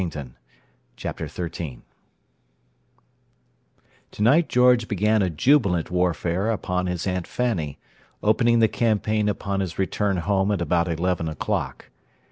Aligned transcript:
"Well—" 0.15 0.29
Chapter 0.95 1.27
XIII 1.27 1.81
Tonight 4.09 4.49
George 4.49 4.87
began 4.87 5.21
a 5.21 5.29
jubilant 5.29 5.91
warfare 5.91 6.49
upon 6.49 6.87
his 6.87 7.05
Aunt 7.05 7.27
Fanny, 7.27 7.77
opening 8.23 8.57
the 8.57 8.67
campaign 8.67 9.29
upon 9.29 9.59
his 9.59 9.77
return 9.77 10.17
home 10.17 10.51
at 10.51 10.59
about 10.59 10.87
eleven 10.87 11.27
o'clock. 11.29 11.91